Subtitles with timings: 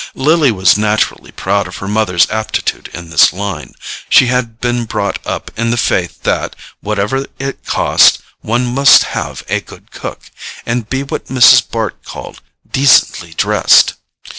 [0.15, 3.75] Lily was naturally proud of her mother's aptitude in this line:
[4.09, 9.43] she had been brought up in the faith that, whatever it cost, one must have
[9.47, 10.31] a good cook,
[10.65, 11.61] and be what Mrs.
[11.69, 12.41] Bart called
[12.71, 13.93] "decently dressed."